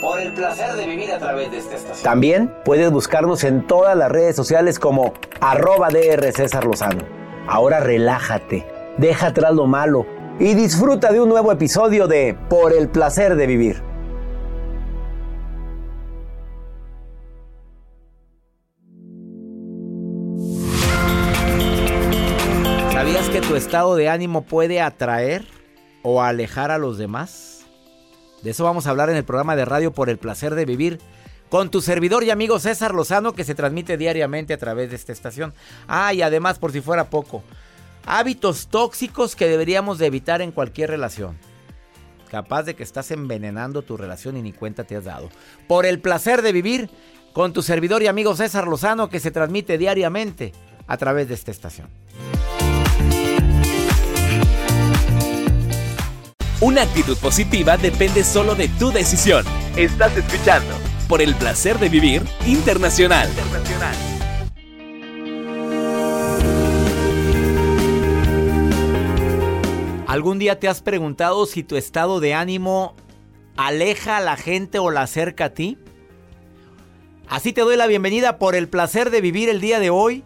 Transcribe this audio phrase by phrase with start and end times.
[0.00, 2.04] Por el placer de vivir a través de esta estación.
[2.04, 7.02] También puedes buscarnos en todas las redes sociales como arroba DR César Lozano.
[7.48, 8.66] Ahora relájate,
[8.98, 10.06] deja atrás lo malo
[10.38, 13.82] y disfruta de un nuevo episodio de Por el placer de vivir.
[22.92, 25.46] ¿Sabías que tu estado de ánimo puede atraer
[26.02, 27.55] o alejar a los demás?
[28.46, 31.00] De eso vamos a hablar en el programa de radio por el placer de vivir
[31.48, 35.10] con tu servidor y amigo César Lozano que se transmite diariamente a través de esta
[35.10, 35.52] estación.
[35.88, 37.42] Ah, y además, por si fuera poco,
[38.04, 41.36] hábitos tóxicos que deberíamos de evitar en cualquier relación.
[42.30, 45.28] Capaz de que estás envenenando tu relación y ni cuenta te has dado.
[45.66, 46.88] Por el placer de vivir
[47.32, 50.52] con tu servidor y amigo César Lozano que se transmite diariamente
[50.86, 51.88] a través de esta estación.
[56.62, 59.44] Una actitud positiva depende solo de tu decisión.
[59.76, 60.74] Estás escuchando
[61.06, 63.28] por el placer de vivir internacional.
[70.06, 72.96] ¿Algún día te has preguntado si tu estado de ánimo
[73.58, 75.76] aleja a la gente o la acerca a ti?
[77.28, 80.24] Así te doy la bienvenida por el placer de vivir el día de hoy.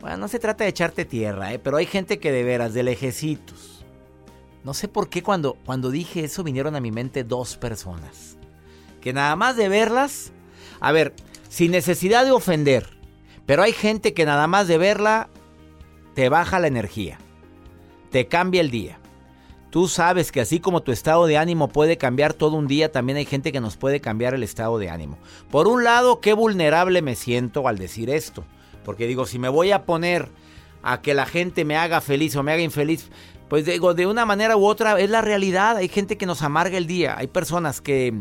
[0.00, 1.58] Bueno, no se trata de echarte tierra, ¿eh?
[1.58, 3.73] pero hay gente que de veras, de lejecitos
[4.64, 8.38] no sé por qué cuando, cuando dije eso vinieron a mi mente dos personas.
[9.00, 10.32] Que nada más de verlas,
[10.80, 11.14] a ver,
[11.48, 12.98] sin necesidad de ofender,
[13.46, 15.28] pero hay gente que nada más de verla
[16.14, 17.18] te baja la energía,
[18.10, 18.98] te cambia el día.
[19.68, 23.18] Tú sabes que así como tu estado de ánimo puede cambiar todo un día, también
[23.18, 25.18] hay gente que nos puede cambiar el estado de ánimo.
[25.50, 28.44] Por un lado, qué vulnerable me siento al decir esto.
[28.84, 30.28] Porque digo, si me voy a poner
[30.84, 33.10] a que la gente me haga feliz o me haga infeliz,
[33.48, 35.76] pues digo, de una manera u otra es la realidad.
[35.76, 37.16] Hay gente que nos amarga el día.
[37.18, 38.14] Hay personas que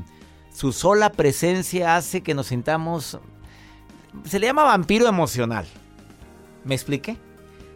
[0.53, 3.19] su sola presencia hace que nos sintamos...
[4.25, 5.65] Se le llama vampiro emocional.
[6.65, 7.17] ¿Me expliqué?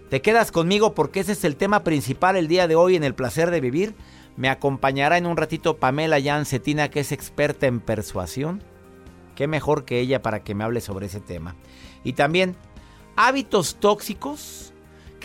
[0.10, 3.16] Te quedas conmigo porque ese es el tema principal el día de hoy en el
[3.16, 3.96] placer de vivir.
[4.36, 8.62] Me acompañará en un ratito Pamela Jancetina, que es experta en persuasión.
[9.36, 11.56] Qué mejor que ella para que me hable sobre ese tema.
[12.04, 12.56] Y también,
[13.16, 14.74] hábitos tóxicos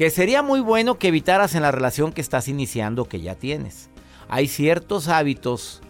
[0.02, 3.88] que sería muy bueno que evitaras en la relación que estás iniciando, que ya tienes.
[4.28, 5.80] Hay ciertos hábitos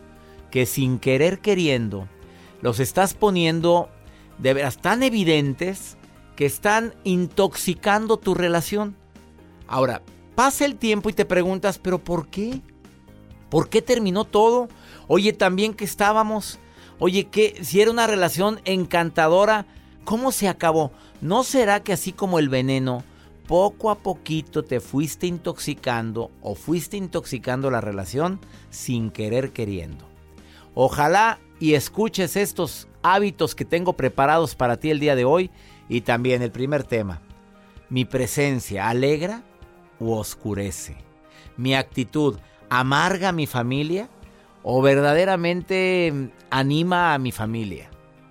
[0.51, 2.07] que sin querer queriendo
[2.61, 3.89] los estás poniendo
[4.37, 5.97] de veras tan evidentes
[6.37, 8.97] que están intoxicando tu relación.
[9.67, 10.03] Ahora,
[10.35, 12.61] pasa el tiempo y te preguntas, ¿pero por qué?
[13.49, 14.69] ¿Por qué terminó todo?
[15.09, 16.59] Oye, también que estábamos.
[16.99, 19.65] Oye, que si era una relación encantadora,
[20.05, 20.93] ¿cómo se acabó?
[21.23, 23.05] ¿No será que así como el veneno,
[23.47, 28.41] poco a poquito te fuiste intoxicando o fuiste intoxicando la relación
[28.71, 30.07] sin querer queriendo.
[30.75, 35.51] Ojalá y escuches estos hábitos que tengo preparados para ti el día de hoy
[35.89, 37.21] y también el primer tema.
[37.89, 39.43] mi presencia alegra
[40.01, 40.97] u oscurece?
[41.59, 42.39] ¿Mi actitud
[42.71, 44.09] amarga a mi familia
[44.63, 47.91] o verdaderamente anima a mi familia?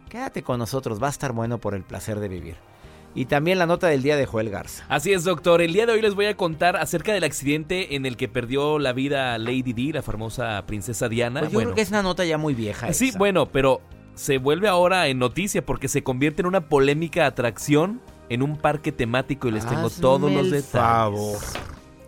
[0.09, 2.70] Quédate con nosotros, va a estar bueno por el placer de vivir.
[3.13, 4.85] Y también la nota del día de Joel Garza.
[4.87, 5.61] Así es, doctor.
[5.61, 8.79] El día de hoy les voy a contar acerca del accidente en el que perdió
[8.79, 11.41] la vida Lady Di, la famosa princesa Diana.
[11.41, 12.93] Pues yo creo que es una nota ya muy vieja.
[12.93, 13.17] Sí, esa.
[13.17, 13.81] bueno, pero
[14.15, 18.93] se vuelve ahora en noticia porque se convierte en una polémica atracción en un parque
[18.93, 20.69] temático y les tengo todos los detalles.
[20.69, 21.37] favor.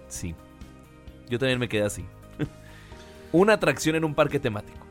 [0.08, 0.36] Sí.
[1.30, 2.06] Yo también me quedé así.
[3.34, 4.86] una atracción en un parque temático.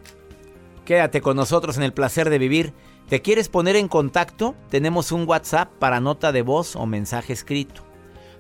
[0.85, 2.75] Quédate con nosotros en el placer de vivir.
[3.09, 4.55] ¿Te quieres poner en contacto?
[4.71, 7.83] Tenemos un WhatsApp para nota de voz o mensaje escrito.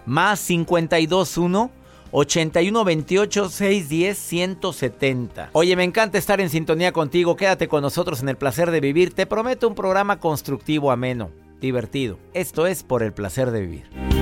[0.06, 1.70] Más 521
[2.12, 5.50] 8128 610 170.
[5.53, 7.37] Oye, me encanta estar en sintonía contigo.
[7.37, 9.14] Quédate con nosotros en el placer de vivir.
[9.14, 11.31] Te prometo un programa constructivo, ameno,
[11.61, 12.19] divertido.
[12.35, 14.22] Esto es por el placer de vivir.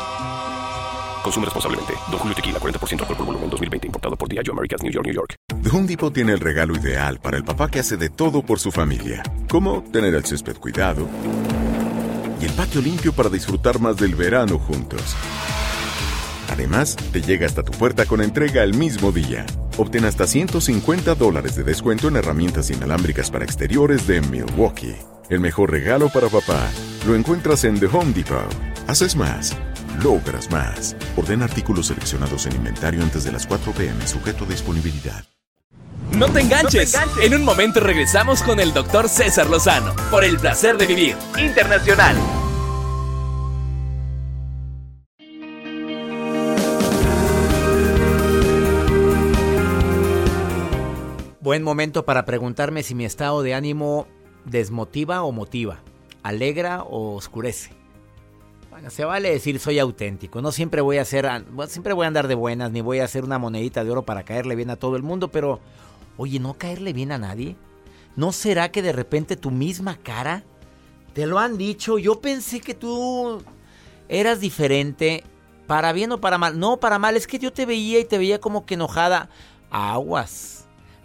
[1.23, 1.93] Consume responsablemente.
[2.09, 3.87] Don Julio Tequila, 40% alcohol por volumen, 2020.
[3.87, 5.35] Importado por Diageo Americas, New York, New York.
[5.63, 8.59] The Home Depot tiene el regalo ideal para el papá que hace de todo por
[8.59, 11.07] su familia, como tener el césped cuidado
[12.41, 15.15] y el patio limpio para disfrutar más del verano juntos.
[16.51, 19.45] Además, te llega hasta tu puerta con entrega el mismo día.
[19.77, 24.95] Obtén hasta 150 dólares de descuento en herramientas inalámbricas para exteriores de Milwaukee.
[25.29, 26.69] El mejor regalo para papá
[27.07, 28.53] lo encuentras en The Home Depot.
[28.87, 29.55] Haces más,
[30.03, 30.95] logras más.
[31.15, 35.23] Orden artículos seleccionados en inventario antes de las 4 pm, sujeto a disponibilidad.
[36.11, 36.97] No te enganches.
[37.21, 42.17] En un momento regresamos con el doctor César Lozano por el placer de vivir internacional.
[51.51, 54.07] Buen momento para preguntarme si mi estado de ánimo
[54.45, 55.83] desmotiva o motiva,
[56.23, 57.71] alegra o oscurece.
[58.69, 60.41] Bueno, se vale decir soy auténtico.
[60.41, 61.29] No siempre voy a ser,
[61.67, 64.23] siempre voy a andar de buenas, ni voy a hacer una monedita de oro para
[64.23, 65.59] caerle bien a todo el mundo, pero
[66.15, 67.57] oye, no caerle bien a nadie.
[68.15, 70.45] ¿No será que de repente tu misma cara
[71.13, 71.97] te lo han dicho?
[71.97, 73.43] Yo pensé que tú
[74.07, 75.25] eras diferente,
[75.67, 76.57] para bien o para mal.
[76.57, 79.29] No, para mal, es que yo te veía y te veía como que enojada.
[79.69, 80.61] Aguas.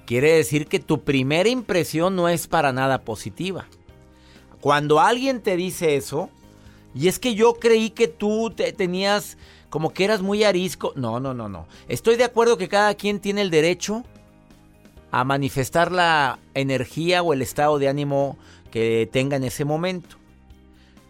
[0.07, 3.67] Quiere decir que tu primera impresión no es para nada positiva.
[4.61, 6.31] Cuando alguien te dice eso,
[6.95, 9.37] y es que yo creí que tú te tenías
[9.69, 10.93] como que eras muy arisco.
[10.95, 11.67] No, no, no, no.
[11.89, 14.05] Estoy de acuerdo que cada quien tiene el derecho
[15.11, 18.39] a manifestar la energía o el estado de ánimo
[18.71, 20.17] que tenga en ese momento.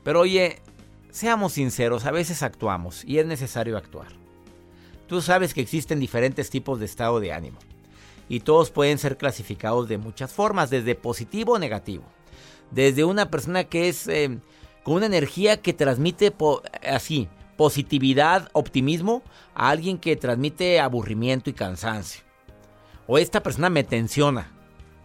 [0.05, 0.63] Pero oye,
[1.11, 4.09] seamos sinceros, a veces actuamos y es necesario actuar.
[5.07, 7.59] Tú sabes que existen diferentes tipos de estado de ánimo
[8.29, 12.05] y todos pueden ser clasificados de muchas formas, desde positivo o negativo.
[12.71, 14.39] Desde una persona que es eh,
[14.83, 16.35] con una energía que transmite
[16.89, 19.23] así, positividad, optimismo,
[19.55, 22.23] a alguien que transmite aburrimiento y cansancio.
[23.07, 24.51] O esta persona me tensiona,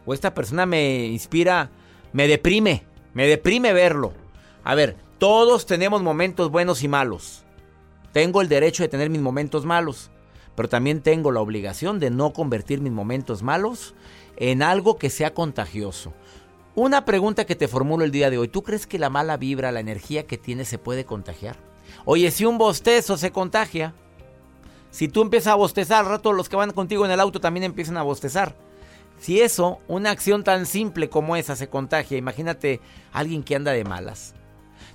[0.06, 1.70] o esta persona me inspira,
[2.14, 4.14] me deprime, me deprime verlo.
[4.64, 7.44] A ver, todos tenemos momentos buenos y malos.
[8.12, 10.10] Tengo el derecho de tener mis momentos malos
[10.56, 13.96] pero también tengo la obligación de no convertir mis momentos malos
[14.38, 16.14] en algo que sea contagioso.
[16.76, 19.72] Una pregunta que te formulo el día de hoy, ¿tú crees que la mala vibra,
[19.72, 21.58] la energía que tienes se puede contagiar?
[22.06, 23.94] Oye, si un bostezo se contagia,
[24.90, 27.64] si tú empiezas a bostezar, al rato los que van contigo en el auto también
[27.64, 28.56] empiezan a bostezar.
[29.20, 32.80] Si eso, una acción tan simple como esa se contagia, imagínate
[33.12, 34.34] alguien que anda de malas.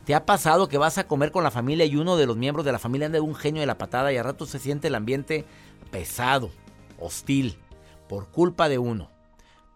[0.07, 2.65] ¿Te ha pasado que vas a comer con la familia y uno de los miembros
[2.65, 4.87] de la familia anda de un genio de la patada y a rato se siente
[4.87, 5.45] el ambiente
[5.91, 6.53] pesado,
[7.01, 7.59] hostil,
[8.09, 9.11] por culpa de uno?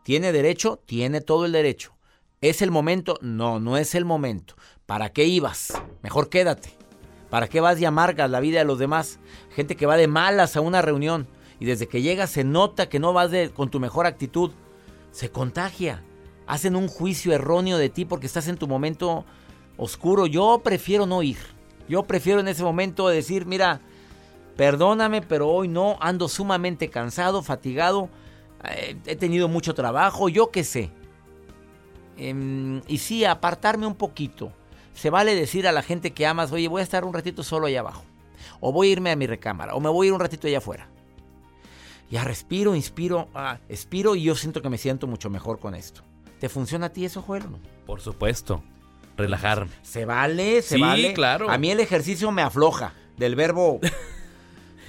[0.04, 0.78] ¿Tiene derecho?
[0.86, 1.96] Tiene todo el derecho.
[2.40, 3.18] ¿Es el momento?
[3.20, 4.54] No, no es el momento.
[4.86, 5.72] ¿Para qué ibas?
[6.00, 6.70] Mejor quédate.
[7.28, 9.18] ¿Para qué vas y amargas la vida de los demás?
[9.50, 11.26] Gente que va de malas a una reunión
[11.58, 14.52] y desde que llegas se nota que no vas de, con tu mejor actitud.
[15.10, 16.04] Se contagia.
[16.46, 19.24] Hacen un juicio erróneo de ti porque estás en tu momento
[19.80, 20.26] oscuro.
[20.26, 21.38] Yo prefiero no ir.
[21.88, 23.80] Yo prefiero en ese momento decir, mira,
[24.56, 28.08] perdóname, pero hoy no, ando sumamente cansado, fatigado,
[28.64, 30.90] eh, he tenido mucho trabajo, yo qué sé.
[32.16, 34.52] Em, y sí, apartarme un poquito.
[34.92, 37.66] Se vale decir a la gente que amas, oye, voy a estar un ratito solo
[37.66, 38.04] allá abajo.
[38.60, 39.74] O voy a irme a mi recámara.
[39.74, 40.88] O me voy a ir un ratito allá afuera.
[42.10, 46.02] Ya respiro, inspiro, ah, expiro y yo siento que me siento mucho mejor con esto.
[46.38, 47.44] ¿Te funciona a ti eso, Joel?
[47.86, 48.62] Por supuesto.
[49.20, 49.70] Relajarme.
[49.82, 51.12] Se vale, se Sí, vale.
[51.12, 51.50] claro.
[51.50, 53.80] A mí el ejercicio me afloja del verbo.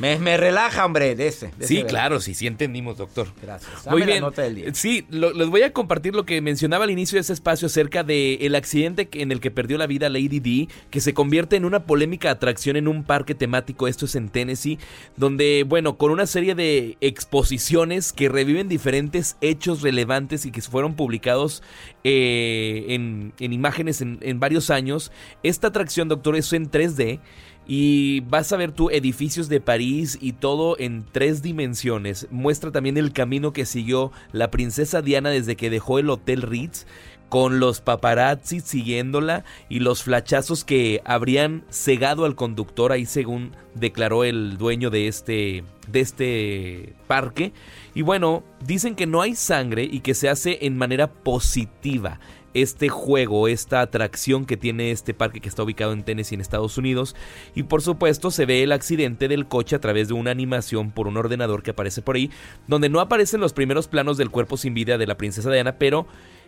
[0.01, 1.51] Me, me relaja, hombre, de ese.
[1.57, 3.27] de Sí, claro, sí, sí entendimos, doctor.
[3.41, 3.71] Gracias.
[3.89, 4.21] Muy la bien.
[4.21, 4.73] nota del día.
[4.73, 8.03] Sí, lo- les voy a compartir lo que mencionaba al inicio de ese espacio acerca
[8.03, 11.65] del accidente que- en el que perdió la vida Lady D, que se convierte en
[11.65, 14.79] una polémica atracción en un parque temático, esto es en Tennessee,
[15.15, 20.95] donde, bueno, con una serie de exposiciones que reviven diferentes hechos relevantes y que fueron
[20.95, 21.63] publicados
[22.03, 25.11] eh, en, en imágenes en, en varios años,
[25.43, 27.19] esta atracción, doctor, es en 3D.
[27.67, 32.27] Y vas a ver tú edificios de París y todo en tres dimensiones.
[32.31, 36.85] Muestra también el camino que siguió la princesa Diana desde que dejó el Hotel Ritz
[37.31, 44.25] con los paparazzi siguiéndola y los flachazos que habrían cegado al conductor ahí según declaró
[44.25, 47.53] el dueño de este de este parque
[47.93, 52.19] y bueno dicen que no hay sangre y que se hace en manera positiva
[52.53, 56.77] este juego, esta atracción que tiene este parque que está ubicado en Tennessee en Estados
[56.77, 57.15] Unidos
[57.55, 61.07] y por supuesto se ve el accidente del coche a través de una animación por
[61.07, 62.29] un ordenador que aparece por ahí
[62.67, 66.07] donde no aparecen los primeros planos del cuerpo sin vida de la princesa Diana pero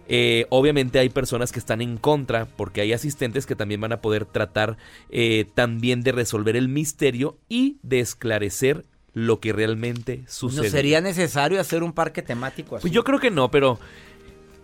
[0.09, 4.01] eh, obviamente hay personas que están en contra porque hay asistentes que también van a
[4.01, 4.75] poder tratar
[5.09, 8.83] eh, también de resolver el misterio y de esclarecer
[9.13, 10.69] lo que realmente ¿No sucede.
[10.71, 12.81] sería necesario hacer un parque temático así?
[12.81, 13.79] Pues yo creo que no, pero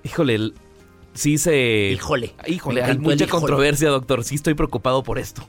[0.04, 0.54] híjole, el-
[1.20, 2.34] sí se Híjole.
[2.48, 3.30] Híjole, hay mucha híjole.
[3.30, 4.24] controversia, doctor.
[4.24, 5.48] Sí estoy preocupado por esto.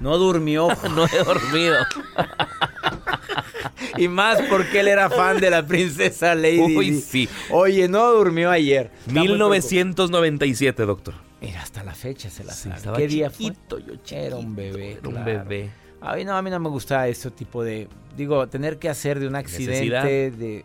[0.00, 0.68] No durmió.
[0.94, 1.76] No he dormido.
[3.96, 6.76] y más porque él era fan de la princesa Lady.
[6.76, 7.28] Uy, sí.
[7.50, 8.90] Oye, no durmió ayer.
[9.06, 11.14] Está muy 1997, doctor.
[11.40, 12.76] Mira, hasta la fecha se la Sí, sabe.
[12.76, 13.46] estaba ¿Qué día fue?
[13.46, 14.92] chiquito, yo Era un bebé.
[14.92, 15.44] Era un claro.
[15.44, 15.70] bebé.
[16.00, 17.88] A mí no, a mí no me gusta ese tipo de...
[18.16, 20.04] Digo, tener que hacer de un accidente Necesidad.
[20.04, 20.64] de...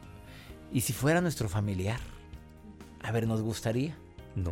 [0.72, 2.00] ¿Y si fuera nuestro familiar?
[3.03, 3.98] A ver, ¿nos gustaría?
[4.36, 4.51] No.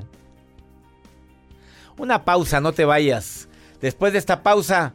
[1.98, 3.50] Una pausa, no te vayas.
[3.82, 4.94] Después de esta pausa,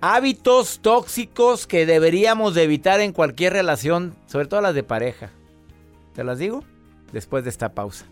[0.00, 5.30] hábitos tóxicos que deberíamos de evitar en cualquier relación, sobre todo las de pareja.
[6.14, 6.64] ¿Te las digo?
[7.12, 8.06] Después de esta pausa.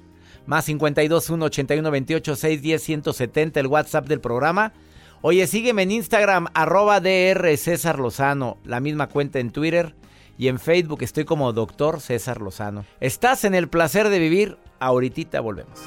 [0.46, 4.72] Más 52 1 81 28 610 170, el WhatsApp del programa.
[5.20, 9.94] Oye, sígueme en Instagram, arroba DR César Lozano, la misma cuenta en Twitter
[10.38, 12.84] y en Facebook estoy como Doctor César Lozano.
[13.00, 15.78] Estás en el placer de vivir, ahorita volvemos.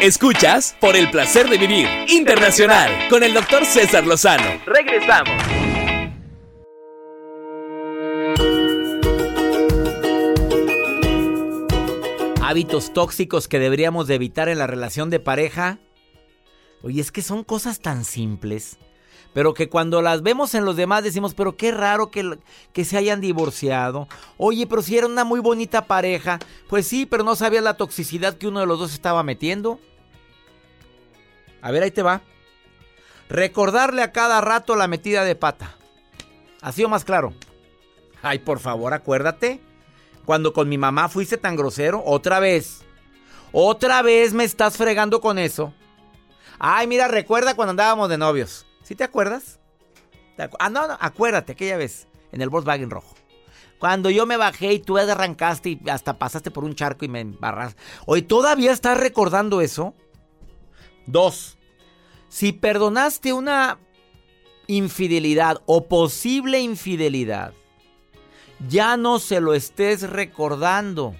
[0.00, 4.44] Escuchas por el placer de vivir internacional con el doctor César Lozano.
[4.66, 5.34] Regresamos.
[12.46, 15.80] hábitos tóxicos que deberíamos de evitar en la relación de pareja.
[16.84, 18.76] Oye, es que son cosas tan simples,
[19.32, 22.38] pero que cuando las vemos en los demás decimos, pero qué raro que,
[22.74, 24.06] que se hayan divorciado.
[24.36, 26.38] Oye, pero si era una muy bonita pareja.
[26.68, 29.80] Pues sí, pero no sabías la toxicidad que uno de los dos estaba metiendo.
[31.62, 32.20] A ver, ahí te va.
[33.30, 35.76] Recordarle a cada rato la metida de pata.
[36.60, 37.32] Así o más claro.
[38.22, 39.58] Ay, por favor, acuérdate.
[40.26, 42.82] Cuando con mi mamá fuiste tan grosero, otra vez.
[43.52, 45.72] Otra vez me estás fregando con eso.
[46.58, 48.66] Ay, mira, recuerda cuando andábamos de novios.
[48.82, 49.58] ¿Sí te acuerdas?
[50.36, 53.14] ¿Te acu- ah, no, no, acuérdate, aquella vez, en el Volkswagen rojo.
[53.78, 57.20] Cuando yo me bajé y tú arrancaste y hasta pasaste por un charco y me
[57.20, 57.76] embarras.
[58.06, 59.94] Oye, ¿todavía estás recordando eso?
[61.06, 61.58] Dos.
[62.28, 63.78] Si perdonaste una
[64.66, 67.52] infidelidad o posible infidelidad,
[68.68, 71.14] ya no se lo estés recordando.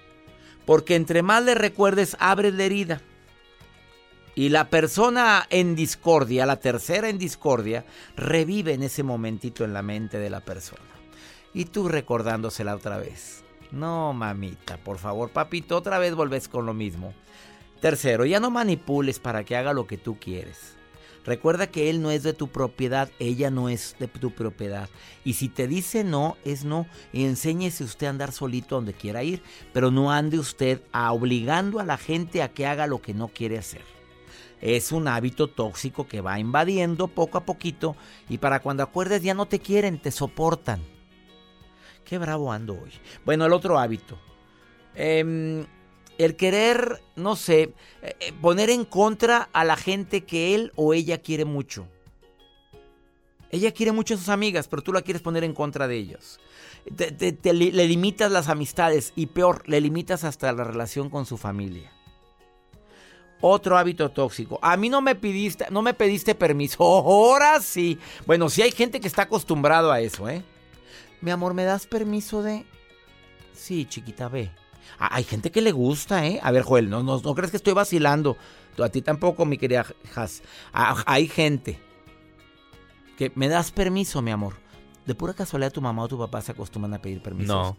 [0.64, 3.02] Porque entre más le recuerdes, abres la herida.
[4.36, 7.84] Y la persona en discordia, la tercera en discordia,
[8.16, 10.82] revive en ese momentito en la mente de la persona.
[11.52, 13.44] Y tú recordándosela otra vez.
[13.70, 17.14] No, mamita, por favor, papito, otra vez volvés con lo mismo.
[17.80, 20.74] Tercero, ya no manipules para que haga lo que tú quieres.
[21.24, 24.90] Recuerda que él no es de tu propiedad, ella no es de tu propiedad.
[25.24, 26.86] Y si te dice no, es no.
[27.12, 31.80] Y enséñese usted a andar solito donde quiera ir, pero no ande usted a obligando
[31.80, 33.93] a la gente a que haga lo que no quiere hacer.
[34.60, 37.96] Es un hábito tóxico que va invadiendo poco a poquito
[38.28, 40.82] y para cuando acuerdes ya no te quieren, te soportan.
[42.04, 42.92] Qué bravo ando hoy.
[43.24, 44.18] Bueno, el otro hábito.
[44.94, 45.66] Em,
[46.18, 50.94] el querer, no sé, eh, eh, poner en contra a la gente que él o
[50.94, 51.88] ella quiere mucho.
[53.50, 56.40] Ella quiere mucho a sus amigas, pero tú la quieres poner en contra de ellos.
[56.86, 61.92] le limitas las amistades y peor, le limitas hasta la relación con su familia.
[63.40, 64.58] Otro hábito tóxico.
[64.62, 66.82] A mí no me pediste, no me pediste permiso.
[66.82, 67.98] Ahora sí.
[68.26, 70.42] Bueno, sí hay gente que está acostumbrado a eso, ¿eh?
[71.20, 72.64] Mi amor, ¿me das permiso de...?
[73.54, 74.50] Sí, chiquita, ve.
[74.98, 76.40] Ah, hay gente que le gusta, ¿eh?
[76.42, 78.36] A ver, Joel, no, no, crees que estoy vacilando.
[78.78, 80.42] A ti tampoco, mi querida Has.
[80.72, 81.78] Hay gente
[83.16, 84.54] que me das permiso, mi amor.
[85.06, 87.54] De pura casualidad, tu mamá o tu papá se acostumbran a pedir permiso.
[87.54, 87.76] No.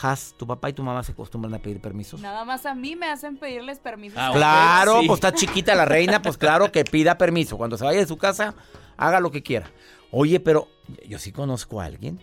[0.00, 2.20] Has, tu papá y tu mamá se acostumbran a pedir permisos.
[2.20, 4.16] Nada más a mí me hacen pedirles permiso.
[4.18, 7.56] Ah, claro, pues está chiquita la reina, pues claro que pida permiso.
[7.56, 8.54] Cuando se vaya de su casa,
[8.96, 9.70] haga lo que quiera.
[10.10, 10.68] Oye, pero
[11.06, 12.20] yo sí conozco a alguien.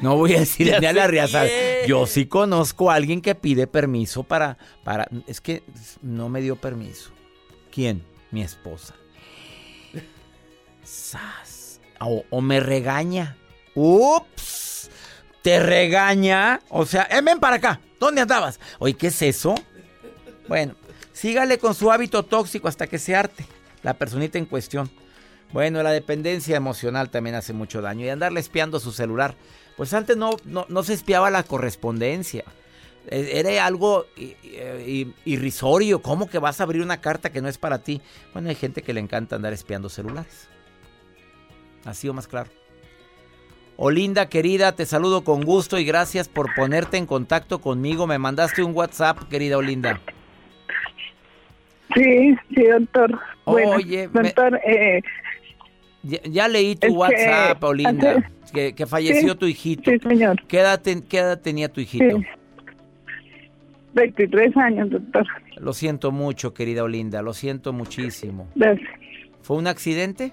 [0.00, 1.48] No voy a decir ni a la Riazal.
[1.86, 5.08] Yo sí conozco a alguien que pide permiso para, para.
[5.26, 5.62] Es que
[6.02, 7.10] no me dio permiso.
[7.70, 8.04] ¿Quién?
[8.30, 8.94] Mi esposa.
[10.82, 11.80] Sas.
[12.00, 13.36] O, me regaña.
[13.74, 14.73] Ups.
[15.44, 16.60] Te regaña.
[16.70, 17.78] O sea, eh, ven para acá.
[18.00, 18.58] ¿Dónde andabas?
[18.78, 19.54] Oye, ¿qué es eso?
[20.48, 20.74] Bueno,
[21.12, 23.44] sígale con su hábito tóxico hasta que se arte.
[23.82, 24.90] La personita en cuestión.
[25.52, 28.06] Bueno, la dependencia emocional también hace mucho daño.
[28.06, 29.34] Y andarle espiando su celular.
[29.76, 32.44] Pues antes no, no, se espiaba la correspondencia.
[33.06, 34.06] E, era algo
[35.26, 36.00] irrisorio.
[36.00, 38.00] ¿Cómo que vas a abrir una carta que no es para ti?
[38.32, 40.48] Bueno, hay gente que le encanta andar espiando celulares.
[41.84, 42.48] Así o más claro.
[43.76, 48.06] Olinda, querida, te saludo con gusto y gracias por ponerte en contacto conmigo.
[48.06, 50.00] Me mandaste un WhatsApp, querida Olinda.
[51.94, 53.18] Sí, sí, doctor.
[53.44, 55.02] Oye, doctor, eh,
[56.02, 59.90] ya, leí tu WhatsApp, Olinda, que, falleció tu hijito.
[59.90, 60.40] Sí, señor.
[60.46, 60.80] ¿Qué edad,
[61.40, 62.20] tenía tu hijito?
[63.94, 65.26] 23 años, doctor.
[65.56, 68.48] Lo siento mucho, querida Olinda, lo siento muchísimo.
[68.54, 68.88] Gracias.
[69.42, 70.32] ¿Fue un accidente?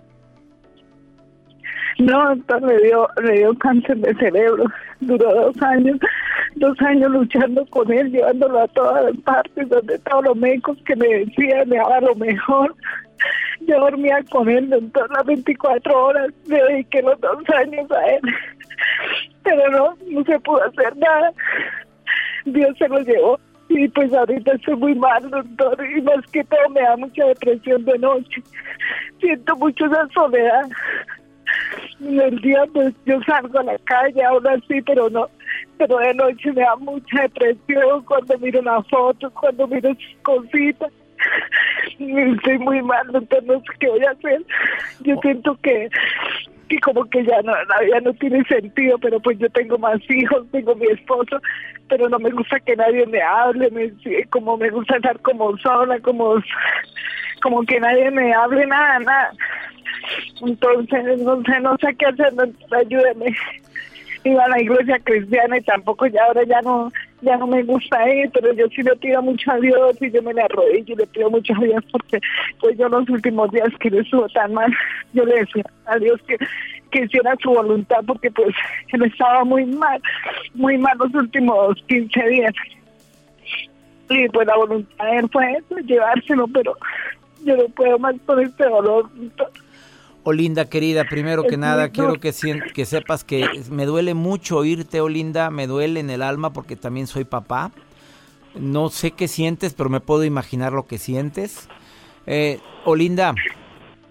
[2.02, 4.66] No, doctor, le dio, le dio cáncer de cerebro.
[5.02, 6.00] Duró dos años,
[6.56, 11.08] dos años luchando con él, llevándolo a todas partes, donde todos los médicos que me
[11.08, 12.76] decían me daba lo mejor.
[13.68, 18.22] Yo dormía con él todas las 24 horas, le dediqué los dos años a él,
[19.44, 21.32] pero no, no se pudo hacer nada.
[22.46, 26.68] Dios se lo llevó y pues ahorita estoy muy mal, doctor, y más que todo
[26.72, 28.42] me da mucha depresión de noche.
[29.20, 30.68] Siento mucho esa soledad.
[32.00, 35.28] El día pues yo salgo a la calle, ahora sí, pero no,
[35.78, 40.92] pero de noche me da mucha depresión cuando miro una foto, cuando miro cositas.
[42.00, 44.44] Estoy muy mal, doctor, no sé qué voy a hacer.
[45.02, 45.90] Yo siento que,
[46.68, 50.48] que como que ya no, la no tiene sentido, pero pues yo tengo más hijos,
[50.52, 51.40] tengo mi esposo,
[51.90, 53.92] pero no me gusta que nadie me hable, me,
[54.30, 56.36] como me gusta estar como sola, como,
[57.42, 59.32] como que nadie me hable nada, nada.
[60.42, 62.34] Entonces, no sé, no sé qué hacer,
[62.72, 63.36] ayúdeme
[64.24, 68.10] iba a la iglesia cristiana y tampoco ya ahora ya no ya no me gusta
[68.10, 70.98] ir, pero yo sí le pido mucho a Dios y yo me le arrodillo y
[70.98, 72.20] le pido mucho a Dios porque
[72.60, 74.72] pues yo los últimos días que le estuvo tan mal,
[75.14, 76.38] yo le decía a Dios que,
[76.90, 78.56] que hiciera su voluntad porque pues
[78.92, 80.02] él estaba muy mal,
[80.56, 82.54] muy mal los últimos 15 días.
[84.10, 86.76] Y pues la voluntad de él fue eso, llevárselo, pero
[87.46, 89.10] yo no puedo más con este dolor.
[90.24, 92.32] Olinda, querida, primero que nada, quiero que,
[92.74, 97.08] que sepas que me duele mucho oírte, Olinda, me duele en el alma porque también
[97.08, 97.72] soy papá.
[98.54, 101.68] No sé qué sientes, pero me puedo imaginar lo que sientes.
[102.28, 103.34] Eh, Olinda,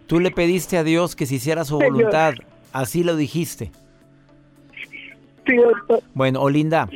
[0.06, 2.34] tú le pediste a Dios que se hiciera su voluntad,
[2.72, 3.70] así lo dijiste.
[6.14, 6.88] Bueno, Olinda,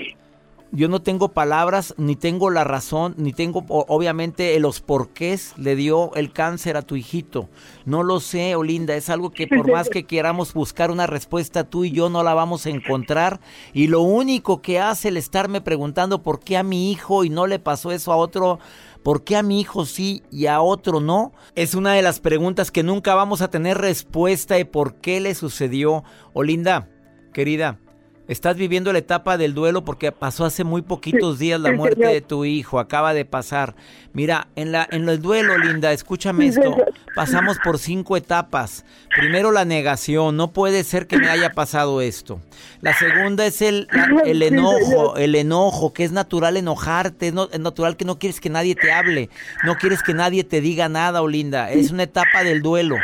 [0.74, 6.12] yo no tengo palabras, ni tengo la razón, ni tengo obviamente los porqués le dio
[6.16, 7.48] el cáncer a tu hijito.
[7.84, 11.84] No lo sé, Olinda, es algo que por más que queramos buscar una respuesta, tú
[11.84, 13.40] y yo no la vamos a encontrar.
[13.72, 17.46] Y lo único que hace el estarme preguntando por qué a mi hijo y no
[17.46, 18.58] le pasó eso a otro,
[19.04, 21.34] ¿Por qué a mi hijo sí y a otro no?
[21.54, 25.34] Es una de las preguntas que nunca vamos a tener respuesta de por qué le
[25.34, 26.04] sucedió.
[26.32, 26.88] Olinda,
[27.34, 27.80] querida,
[28.26, 32.22] Estás viviendo la etapa del duelo porque pasó hace muy poquitos días la muerte de
[32.22, 33.74] tu hijo, acaba de pasar.
[34.14, 36.74] Mira, en la en el duelo, Linda, escúchame esto.
[37.14, 38.86] pasamos por cinco etapas.
[39.14, 42.40] Primero la negación, no puede ser que me haya pasado esto.
[42.80, 47.50] La segunda es el, la- el enojo, el enojo, que es natural enojarte, es, no-
[47.52, 49.28] es natural que no quieres que nadie te hable,
[49.64, 51.70] no quieres que nadie te diga nada, Olinda.
[51.70, 52.96] Es una etapa del duelo.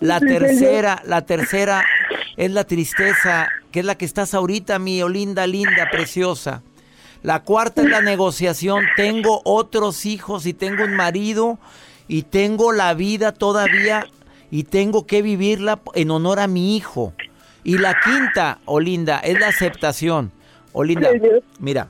[0.00, 1.84] La tercera, la tercera
[2.36, 6.62] es la tristeza, que es la que estás ahorita, mi Olinda linda, preciosa.
[7.22, 8.84] La cuarta es la negociación.
[8.96, 11.58] Tengo otros hijos y tengo un marido
[12.06, 14.06] y tengo la vida todavía
[14.50, 17.12] y tengo que vivirla en honor a mi hijo.
[17.64, 20.32] Y la quinta, Olinda, es la aceptación.
[20.72, 21.10] Olinda,
[21.58, 21.88] mira,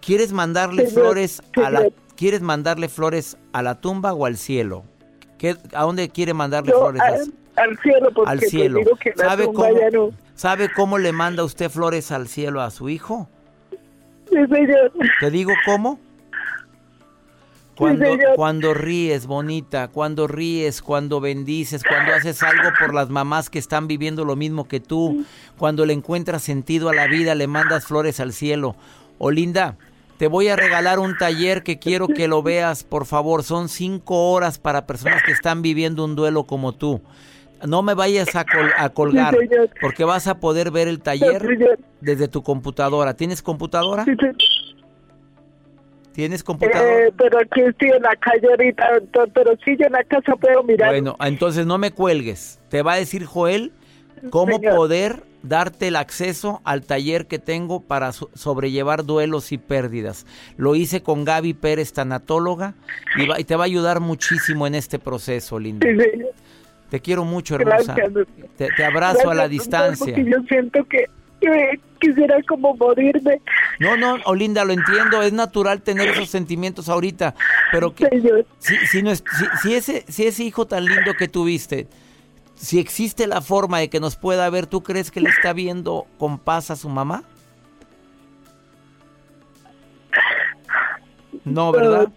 [0.00, 4.84] ¿quieres mandarle flores a la quieres mandarle flores a la tumba o al cielo?
[5.38, 7.00] ¿Qué- ¿A dónde quiere mandarle Yo, flores?
[7.02, 8.78] al, al cielo, porque al cielo.
[8.80, 10.10] digo que la ¿Sabe tumba cómo, ya no.
[10.36, 13.28] ¿Sabe cómo le manda usted flores al cielo a su hijo?
[14.30, 14.92] Sí, señor.
[15.18, 15.98] ¿Te digo cómo?
[17.74, 23.58] Cuando, cuando ríes, bonita, cuando ríes, cuando bendices, cuando haces algo por las mamás que
[23.58, 25.26] están viviendo lo mismo que tú,
[25.58, 28.76] cuando le encuentras sentido a la vida, le mandas flores al cielo.
[29.18, 29.76] Olinda,
[30.18, 33.42] te voy a regalar un taller que quiero que lo veas, por favor.
[33.42, 37.02] Son cinco horas para personas que están viviendo un duelo como tú.
[37.64, 39.48] No me vayas a, col- a colgar, Sí,
[39.80, 41.64] porque vas a poder ver el taller Sí,
[42.00, 43.14] desde tu computadora.
[43.14, 44.04] ¿Tienes computadora?
[44.04, 44.26] Sí, sí.
[46.12, 47.06] ¿Tienes computadora?
[47.08, 48.88] Eh, pero aquí estoy en la calle ahorita,
[49.34, 50.88] pero sí yo en la casa puedo mirar.
[50.90, 52.58] Bueno, entonces no me cuelgues.
[52.70, 53.72] Te va a decir Joel
[54.30, 54.76] cómo Señor.
[54.76, 60.24] poder darte el acceso al taller que tengo para so- sobrellevar duelos y pérdidas.
[60.56, 62.74] Lo hice con Gaby Pérez, tanatóloga,
[63.18, 65.86] y, va- y te va a ayudar muchísimo en este proceso, linda.
[65.86, 66.22] Sí.
[66.90, 67.94] Te quiero mucho, hermosa.
[67.94, 68.26] Gracias.
[68.56, 70.14] Te, te abrazo a la distancia.
[70.14, 71.06] Porque yo siento que,
[71.40, 73.40] que quisiera como morirme.
[73.80, 77.34] No, no, Olinda, lo entiendo, es natural tener esos sentimientos ahorita,
[77.72, 78.04] pero que
[78.58, 81.88] si, si, no es- si- si ese, si ese hijo tan lindo que tuviste,
[82.54, 86.06] si existe la forma de que nos pueda ver, ¿tú crees que le está viendo
[86.18, 87.22] con paz a su mamá?
[91.46, 92.08] No, ¿verdad?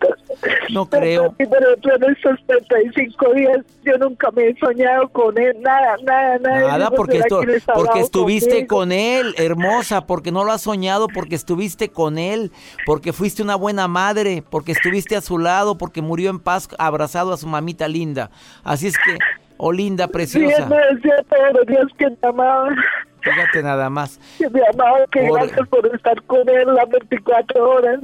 [0.71, 1.35] No creo.
[1.37, 5.97] Sí, Pero yo en estos 35 días yo nunca me he soñado con él, nada,
[6.03, 6.67] nada, nada.
[6.67, 8.67] Nada, porque, ¿será esto, porque estuviste conmigo?
[8.75, 12.51] con él, hermosa, porque no lo has soñado, porque estuviste con él,
[12.87, 17.31] porque fuiste una buena madre, porque estuviste a su lado, porque murió en paz abrazado
[17.31, 18.31] a su mamita linda.
[18.63, 19.17] Así es que,
[19.57, 22.69] oh linda, Sí, preciosa, él me decía todos los días que me amaba,
[23.21, 24.19] fíjate nada más.
[24.37, 27.99] que me amaba, que Por- gracias por estar con él las 24 horas.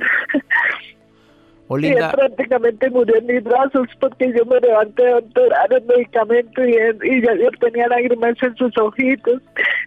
[1.68, 5.84] Oh Y él prácticamente murió en mis brazos porque yo me levanté a dar el
[5.86, 9.42] medicamento y, él, y ya yo tenía lágrimas en sus ojitos.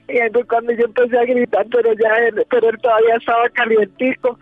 [0.08, 4.36] Y fue cuando yo empecé a gritar, pero ya él, pero él todavía estaba calientico.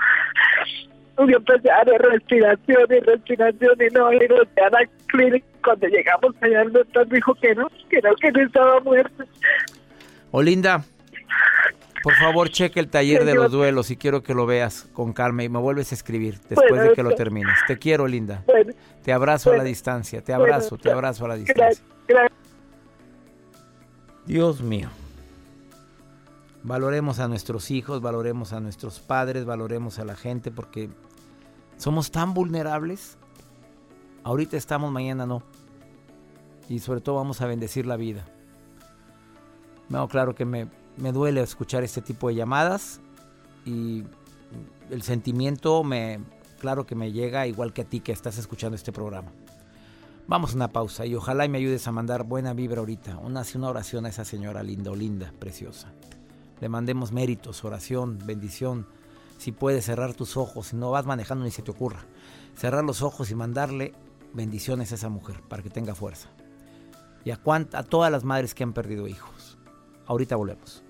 [1.18, 5.46] Y yo empecé a dar respiración y respiración y no, y no, a la clínica.
[5.62, 9.25] Cuando llegamos allá, el doctor dijo que no, que no, que no estaba muerto.
[10.31, 10.83] oh linda,
[12.07, 15.42] por favor cheque el taller de los duelos y quiero que lo veas con calma
[15.42, 17.57] y me vuelves a escribir después Bueno, de que lo termines.
[17.66, 18.45] Te quiero, linda.
[18.47, 21.85] Bueno, Te abrazo a la distancia, te abrazo, te abrazo a la distancia.
[24.25, 24.88] Dios mío.
[26.62, 30.88] Valoremos a nuestros hijos, valoremos a nuestros padres, valoremos a la gente porque
[31.77, 33.19] somos tan vulnerables.
[34.23, 35.42] Ahorita estamos, mañana no.
[36.69, 38.25] Y sobre todo vamos a bendecir la vida.
[39.88, 43.00] No, claro que me, me duele escuchar este tipo de llamadas
[43.64, 44.04] y
[44.90, 46.20] el sentimiento me,
[46.61, 49.32] claro que me llega igual que a ti que estás escuchando este programa.
[50.28, 53.18] Vamos a una pausa y ojalá y me ayudes a mandar buena vibra ahorita.
[53.18, 55.92] Una, una oración a esa señora linda linda, preciosa.
[56.61, 58.87] Le mandemos méritos, oración, bendición.
[59.38, 62.06] Si puedes cerrar tus ojos, si no vas manejando ni se te ocurra.
[62.56, 63.92] Cerrar los ojos y mandarle
[64.32, 66.28] bendiciones a esa mujer para que tenga fuerza.
[67.24, 69.59] Y a, cuant- a todas las madres que han perdido hijos.
[70.06, 70.82] Ahorita volvemos.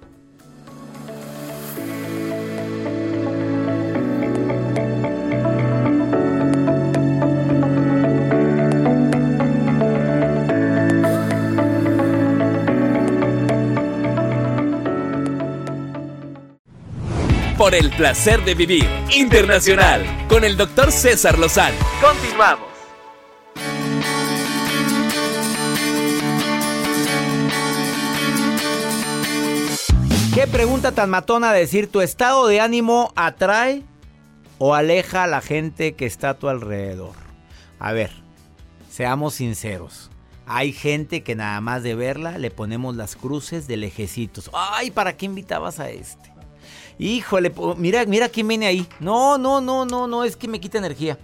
[17.66, 21.76] Por el placer de vivir internacional con el doctor César Lozano.
[22.00, 22.68] Continuamos.
[30.32, 33.82] ¿Qué pregunta tan matona decir tu estado de ánimo atrae
[34.58, 37.16] o aleja a la gente que está a tu alrededor?
[37.80, 38.12] A ver,
[38.88, 40.12] seamos sinceros.
[40.46, 44.50] Hay gente que nada más de verla le ponemos las cruces de lejecitos.
[44.52, 46.35] Ay, ¿para qué invitabas a este?
[46.98, 48.86] Híjole, mira, mira quién viene ahí.
[49.00, 51.18] No, no, no, no, no, es que me quita energía.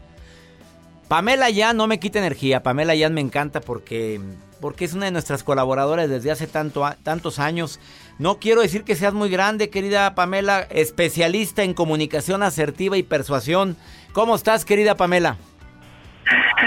[1.09, 2.63] Pamela Yan no me quita energía.
[2.63, 4.21] Pamela Yan me encanta porque,
[4.61, 7.81] porque es una de nuestras colaboradoras desde hace tanto, tantos años.
[8.19, 13.77] No quiero decir que seas muy grande, querida Pamela, especialista en comunicación asertiva y persuasión.
[14.13, 15.37] ¿Cómo estás, querida Pamela?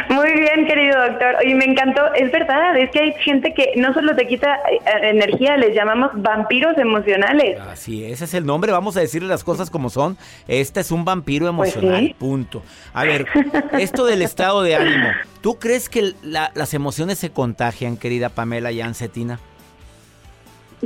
[0.10, 1.36] Muy bien, querido doctor.
[1.46, 2.14] Y me encantó.
[2.14, 4.80] Es verdad, es que hay gente que no solo te quita eh,
[5.10, 7.60] energía, les llamamos vampiros emocionales.
[7.60, 8.72] Así, ese es el nombre.
[8.72, 10.18] Vamos a decirle las cosas como son.
[10.48, 12.16] Este es un vampiro pues emocional.
[12.18, 12.64] Punto.
[12.94, 13.26] A ver,
[13.80, 15.08] esto del estado de ánimo.
[15.42, 19.40] ¿Tú crees que las emociones se contagian, querida Pamela Yancetina?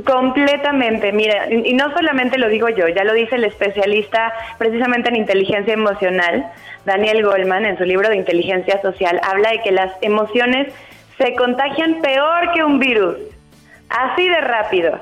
[0.04, 5.16] Completamente, mira, y no solamente lo digo yo, ya lo dice el especialista precisamente en
[5.16, 6.46] inteligencia emocional,
[6.84, 10.72] Daniel Goldman, en su libro de inteligencia social, habla de que las emociones
[11.18, 13.16] se contagian peor que un virus,
[13.88, 14.98] así de rápido.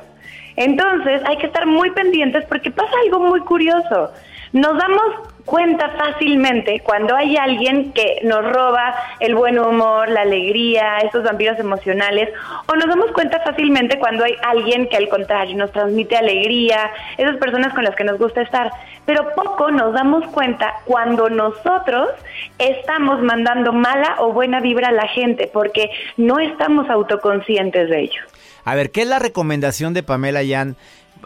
[0.56, 4.12] Entonces hay que estar muy pendientes porque pasa algo muy curioso.
[4.52, 5.04] Nos damos
[5.48, 11.58] cuenta fácilmente cuando hay alguien que nos roba el buen humor, la alegría, esos vampiros
[11.58, 12.28] emocionales,
[12.66, 17.38] o nos damos cuenta fácilmente cuando hay alguien que al contrario nos transmite alegría, esas
[17.38, 18.70] personas con las que nos gusta estar.
[19.06, 22.10] Pero poco nos damos cuenta cuando nosotros
[22.58, 28.20] estamos mandando mala o buena vibra a la gente, porque no estamos autoconscientes de ello.
[28.64, 30.76] A ver, ¿qué es la recomendación de Pamela Yan?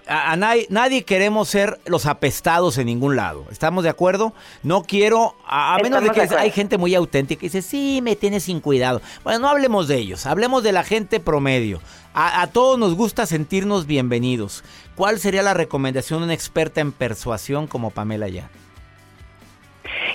[0.07, 3.47] A, nadie, queremos ser los apestados en ningún lado.
[3.51, 4.33] ¿Estamos de acuerdo?
[4.63, 8.45] No quiero, a, menos de que hay gente muy auténtica que dice, sí, me tienes
[8.45, 9.01] sin cuidado.
[9.25, 11.81] Bueno, no hablemos de ellos, hablemos de la gente promedio.
[12.15, 14.65] A, todos nos gusta sentirnos bienvenidos.
[14.97, 18.51] ¿Cuál sería la recomendación de una experta en persuasión como Pamela ya?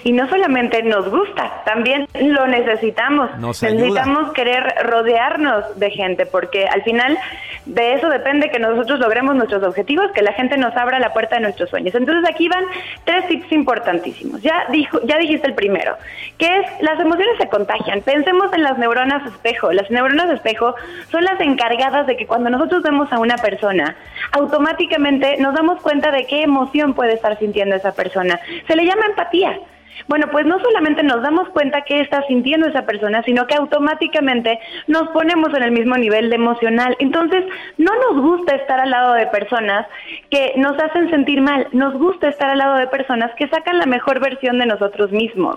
[0.04, 3.30] Y no solamente nos gusta, también lo necesitamos.
[3.38, 7.18] necesitamos querer rodearnos de gente, porque al final
[7.66, 11.36] de eso depende que nosotros logremos nuestros objetivos, que la gente nos abra la puerta
[11.36, 11.94] de nuestros sueños.
[11.96, 12.64] Entonces aquí van
[13.04, 14.42] tres tips importantísimos.
[14.42, 15.96] Ya dijo, ya dijiste el primero,
[16.38, 18.02] que es las emociones se contagian.
[18.02, 19.72] Pensemos en las neuronas espejo.
[19.72, 20.76] Las neuronas espejo
[21.12, 23.96] son las encargadas de que cuando nosotros vemos a una persona,
[24.32, 28.40] automáticamente nos damos cuenta de qué emoción puede estar sintiendo esa persona.
[28.68, 29.60] Se le llama empatía.
[30.08, 34.60] Bueno, pues no solamente nos damos cuenta qué está sintiendo esa persona, sino que automáticamente
[34.88, 36.96] nos ponemos en el mismo nivel de emocional.
[37.00, 37.44] Entonces,
[37.78, 39.88] no nos gusta estar al lado de personas
[40.30, 43.86] que nos hacen sentir mal, nos gusta estar al lado de personas que sacan la
[43.86, 45.56] mejor versión de nosotros mismos.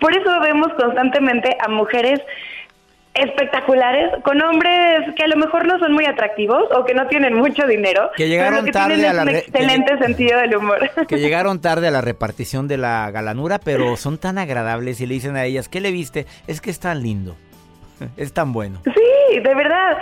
[0.00, 2.20] Por eso vemos constantemente a mujeres
[3.20, 7.34] espectaculares con hombres que a lo mejor no son muy atractivos o que no tienen
[7.34, 10.90] mucho dinero, que llegaron tarde a la un excelente sentido del humor.
[11.08, 15.14] Que llegaron tarde a la repartición de la galanura, pero son tan agradables y le
[15.14, 16.26] dicen a ellas, ¿qué le viste?
[16.46, 17.36] Es que es tan lindo.
[18.16, 18.78] Es tan bueno.
[18.84, 19.98] Sí, de verdad.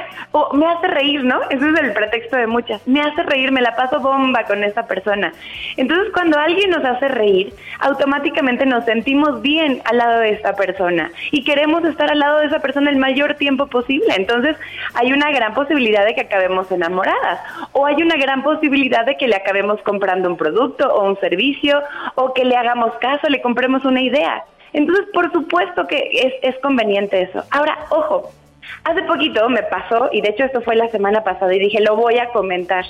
[0.52, 1.40] Me hace reír, ¿no?
[1.50, 2.86] Ese es el pretexto de muchas.
[2.86, 5.32] Me hace reír, me la paso bomba con esta persona.
[5.76, 11.10] Entonces, cuando alguien nos hace reír, automáticamente nos sentimos bien al lado de esta persona
[11.30, 14.14] y queremos estar al lado de esa persona el mayor tiempo posible.
[14.16, 14.56] Entonces,
[14.94, 17.40] hay una gran posibilidad de que acabemos enamoradas
[17.72, 21.82] o hay una gran posibilidad de que le acabemos comprando un producto o un servicio
[22.14, 24.44] o que le hagamos caso, le compremos una idea.
[24.76, 27.42] Entonces, por supuesto que es, es conveniente eso.
[27.50, 28.30] Ahora, ojo,
[28.84, 31.96] hace poquito me pasó, y de hecho esto fue la semana pasada, y dije, lo
[31.96, 32.84] voy a comentar.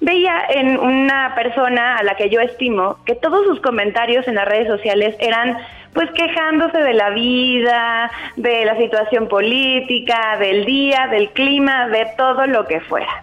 [0.00, 4.48] Veía en una persona a la que yo estimo que todos sus comentarios en las
[4.48, 5.56] redes sociales eran
[5.92, 12.48] pues quejándose de la vida, de la situación política, del día, del clima, de todo
[12.48, 13.22] lo que fuera.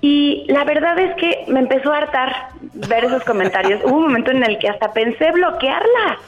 [0.00, 2.48] Y la verdad es que me empezó a hartar
[2.88, 3.80] ver esos comentarios.
[3.84, 6.18] Hubo un momento en el que hasta pensé bloquearla.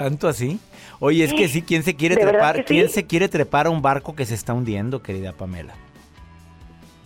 [0.00, 0.58] ¿Tanto así?
[0.98, 2.64] Oye, es que sí, ¿quién se quiere trepar?
[2.64, 5.74] ¿Quién se quiere trepar a un barco que se está hundiendo, querida Pamela?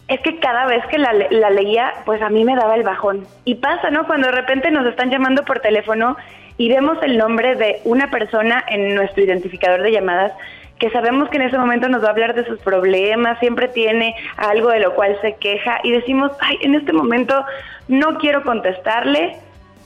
[0.07, 3.27] Es que cada vez que la, la leía, pues a mí me daba el bajón.
[3.45, 4.07] Y pasa, ¿no?
[4.07, 6.17] Cuando de repente nos están llamando por teléfono
[6.57, 10.31] y vemos el nombre de una persona en nuestro identificador de llamadas
[10.79, 14.15] que sabemos que en ese momento nos va a hablar de sus problemas, siempre tiene
[14.37, 17.45] algo de lo cual se queja y decimos, ay, en este momento
[17.89, 19.37] no quiero contestarle,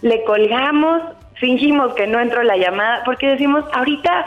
[0.03, 1.03] le colgamos
[1.41, 4.25] fingimos que no entró la llamada, porque decimos, ahorita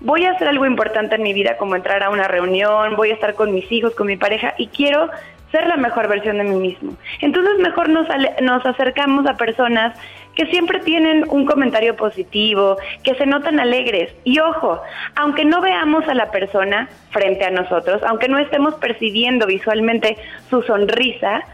[0.00, 3.14] voy a hacer algo importante en mi vida, como entrar a una reunión, voy a
[3.14, 5.10] estar con mis hijos, con mi pareja, y quiero
[5.50, 6.96] ser la mejor versión de mí mismo.
[7.20, 8.08] Entonces mejor nos,
[8.42, 9.96] nos acercamos a personas
[10.34, 14.12] que siempre tienen un comentario positivo, que se notan alegres.
[14.24, 14.82] Y ojo,
[15.14, 20.16] aunque no veamos a la persona frente a nosotros, aunque no estemos percibiendo visualmente
[20.50, 21.44] su sonrisa,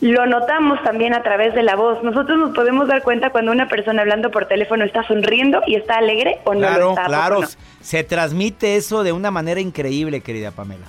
[0.00, 2.02] lo notamos también a través de la voz.
[2.02, 5.98] Nosotros nos podemos dar cuenta cuando una persona hablando por teléfono está sonriendo y está
[5.98, 7.04] alegre o no lo está.
[7.04, 7.40] Claro,
[7.80, 10.86] se transmite eso de una manera increíble, querida Pamela.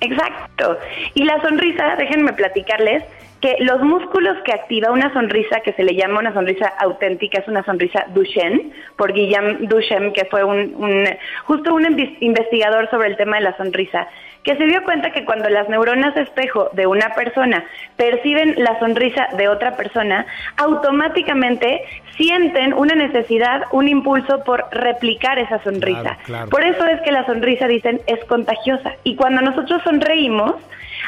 [0.00, 0.78] Exacto.
[1.14, 3.02] Y la sonrisa, déjenme platicarles,
[3.40, 7.48] que los músculos que activa una sonrisa, que se le llama una sonrisa auténtica, es
[7.48, 11.06] una sonrisa Duchenne, por Guillaume Duchenne, que fue un,
[11.44, 11.86] justo un
[12.20, 14.08] investigador sobre el tema de la sonrisa,
[14.42, 17.64] que se dio cuenta que cuando las neuronas espejo de una persona
[17.96, 21.82] perciben la sonrisa de otra persona, automáticamente
[22.16, 26.18] sienten una necesidad, un impulso por replicar esa sonrisa.
[26.50, 28.94] Por eso es que la sonrisa, dicen, es contagiosa.
[29.04, 30.54] Y cuando nosotros sonreímos,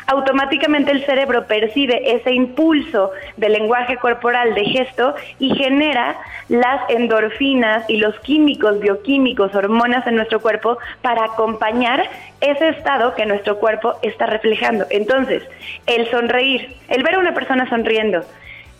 [0.06, 6.16] automáticamente el cerebro percibe ese impulso de lenguaje corporal, de gesto, y genera
[6.48, 12.08] las endorfinas y los químicos, bioquímicos, hormonas en nuestro cuerpo para acompañar
[12.40, 14.86] ese estado que nuestro cuerpo está reflejando.
[14.90, 15.42] Entonces,
[15.86, 18.24] el sonreír, el ver a una persona sonriendo,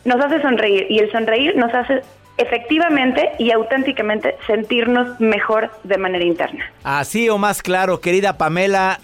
[0.05, 2.03] nos hace sonreír y el sonreír nos hace
[2.40, 6.64] efectivamente y auténticamente sentirnos mejor de manera interna.
[6.85, 9.01] Así o más claro, querida Pamela,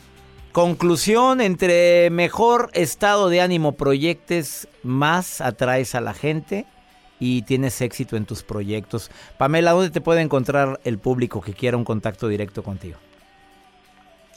[0.57, 6.65] Conclusión, entre mejor estado de ánimo proyectes, más atraes a la gente
[7.21, 9.11] y tienes éxito en tus proyectos.
[9.37, 12.97] Pamela, ¿dónde te puede encontrar el público que quiera un contacto directo contigo?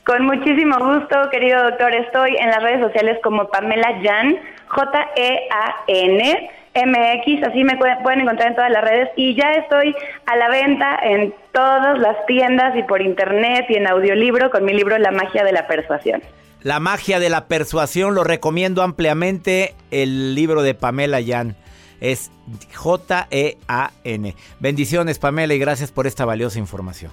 [0.06, 1.96] Con muchísimo gusto, querido doctor.
[1.96, 4.36] Estoy en las redes sociales como Pamela Jan,
[4.68, 6.50] J-E-A-N.
[6.76, 10.98] MX, así me pueden encontrar en todas las redes y ya estoy a la venta
[11.02, 15.44] en todas las tiendas y por internet y en audiolibro con mi libro La magia
[15.44, 16.22] de la persuasión.
[16.62, 21.56] La magia de la persuasión, lo recomiendo ampliamente, el libro de Pamela Yan.
[22.02, 22.32] Es
[22.76, 24.36] J-E-A-N.
[24.60, 27.12] Bendiciones Pamela y gracias por esta valiosa información.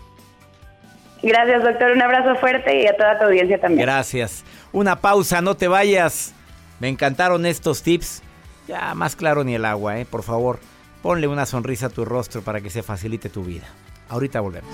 [1.23, 3.83] Gracias doctor, un abrazo fuerte y a toda tu audiencia también.
[3.83, 4.45] Gracias.
[4.73, 6.35] Una pausa, no te vayas.
[6.79, 8.23] Me encantaron estos tips.
[8.67, 10.05] Ya más claro ni el agua, ¿eh?
[10.05, 10.59] Por favor,
[11.03, 13.67] ponle una sonrisa a tu rostro para que se facilite tu vida.
[14.09, 14.71] Ahorita volvemos.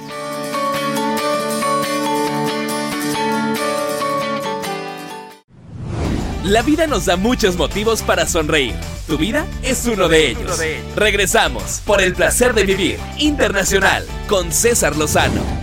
[6.44, 8.74] La vida nos da muchos motivos para sonreír.
[9.07, 10.61] Tu vida es uno de ellos.
[10.96, 15.62] Regresamos por el placer de vivir internacional con César Lozano.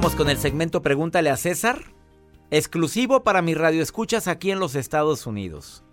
[0.00, 1.82] Vamos con el segmento Pregúntale a César,
[2.50, 5.84] exclusivo para mis radioescuchas aquí en los Estados Unidos.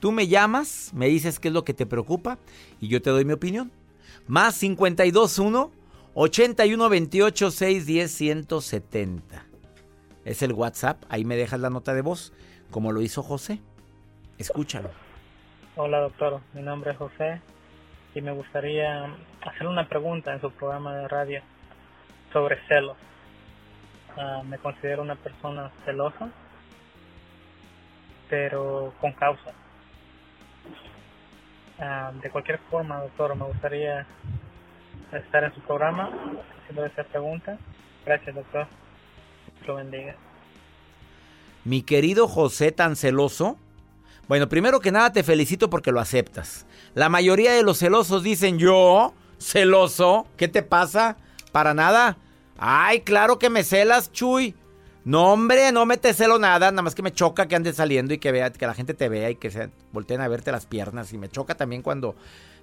[0.00, 2.38] Tú me llamas, me dices qué es lo que te preocupa
[2.80, 3.70] y yo te doy mi opinión.
[4.26, 5.70] Más 521
[6.14, 9.46] 8128 610 170.
[10.24, 12.32] Es el WhatsApp, ahí me dejas la nota de voz,
[12.72, 13.60] como lo hizo José.
[14.38, 14.90] Escúchalo.
[15.76, 17.40] Hola doctor, mi nombre es José
[18.12, 19.04] y me gustaría
[19.42, 21.42] hacer una pregunta en su programa de radio
[22.32, 22.96] sobre celos.
[24.44, 26.30] Me considero una persona celosa,
[28.30, 29.52] pero con causa.
[31.78, 34.06] Ah, de cualquier forma, doctor, me gustaría
[35.12, 36.10] estar en su programa
[36.62, 37.58] haciendo esa pregunta.
[38.06, 38.66] Gracias, doctor.
[39.66, 40.16] Lo bendiga.
[41.64, 43.58] Mi querido José tan celoso.
[44.28, 46.66] Bueno, primero que nada te felicito porque lo aceptas.
[46.94, 51.16] La mayoría de los celosos dicen, yo, celoso, ¿qué te pasa?
[51.52, 52.16] Para nada.
[52.58, 54.54] Ay, claro que me celas, Chuy.
[55.04, 58.12] No, hombre, no me te celo nada, nada más que me choca que andes saliendo
[58.12, 60.66] y que vea, que la gente te vea y que se volteen a verte las
[60.66, 61.12] piernas.
[61.12, 62.16] Y me choca también cuando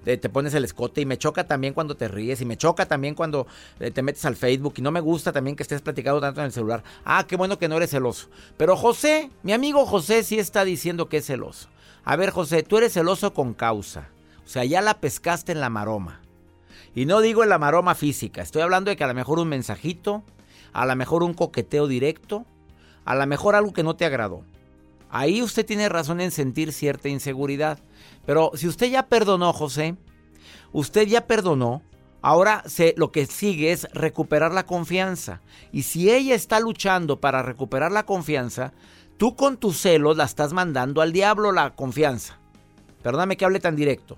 [0.04, 3.16] te, pones el escote, y me choca también cuando te ríes, y me choca también
[3.16, 3.48] cuando
[3.80, 6.48] eh, te metes al Facebook, y no me gusta también que estés platicando tanto en
[6.48, 6.84] el celular.
[7.06, 8.28] Ah, qué bueno que no eres celoso.
[8.58, 11.70] Pero José, mi amigo José sí está diciendo que es celoso.
[12.04, 14.10] A ver, José, tú eres celoso con causa.
[14.46, 16.23] O sea, ya la pescaste en la maroma.
[16.96, 20.24] Y no digo la maroma física, estoy hablando de que a lo mejor un mensajito,
[20.74, 22.46] a lo mejor un coqueteo directo,
[23.06, 24.44] a lo mejor algo que no te agradó.
[25.10, 27.78] Ahí usted tiene razón en sentir cierta inseguridad.
[28.26, 29.96] Pero si usted ya perdonó, José,
[30.72, 31.84] usted ya perdonó,
[32.24, 35.42] ahora se, lo que sigue es recuperar la confianza.
[35.72, 38.74] Y si ella está luchando para recuperar la confianza,
[39.18, 42.40] tú con tus celos la estás mandando al diablo la confianza.
[43.04, 44.18] Perdóname que hable tan directo.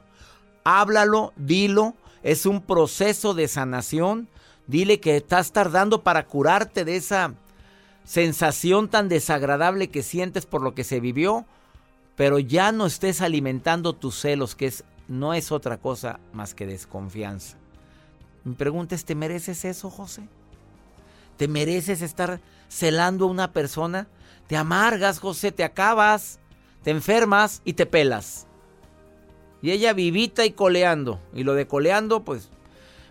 [0.63, 4.27] Háblalo, dilo, es un proceso de sanación.
[4.65, 7.35] Dile que estás tardando para curarte de esa
[8.03, 11.45] sensación tan desagradable que sientes por lo que se vivió,
[12.15, 16.65] pero ya no estés alimentando tus celos, que es, no es otra cosa más que
[16.65, 17.57] desconfianza.
[18.43, 20.23] Mi pregunta es, ¿te mereces eso, José?
[21.37, 24.07] ¿Te mereces estar celando a una persona?
[24.47, 26.39] Te amargas, José, te acabas,
[26.81, 28.44] te enfermas y te pelas.
[29.65, 31.19] Y ella vivita y coleando.
[31.33, 32.51] Y lo de coleando, pues,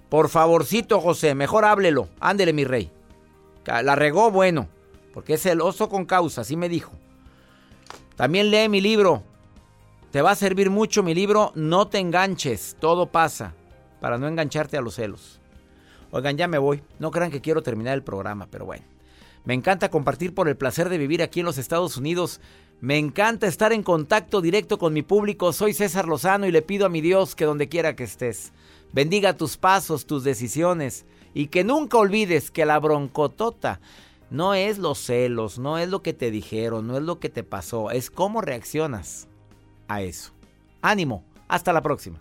[0.08, 2.08] por favorcito, José, mejor háblelo.
[2.20, 2.92] Ándele, mi rey.
[3.66, 4.68] La regó, bueno,
[5.12, 6.92] porque es el oso con causa, así me dijo.
[8.14, 9.24] También lee mi libro.
[10.12, 11.50] Te va a servir mucho mi libro.
[11.56, 13.52] No te enganches, todo pasa.
[14.00, 15.40] Para no engancharte a los celos.
[16.12, 16.84] Oigan, ya me voy.
[17.00, 18.84] No crean que quiero terminar el programa, pero bueno.
[19.44, 22.40] Me encanta compartir por el placer de vivir aquí en los Estados Unidos.
[22.80, 25.52] Me encanta estar en contacto directo con mi público.
[25.52, 28.52] Soy César Lozano y le pido a mi Dios que donde quiera que estés,
[28.92, 33.80] bendiga tus pasos, tus decisiones y que nunca olvides que la broncotota
[34.30, 37.42] no es los celos, no es lo que te dijeron, no es lo que te
[37.42, 39.28] pasó, es cómo reaccionas
[39.88, 40.32] a eso.
[40.82, 42.20] Ánimo, hasta la próxima.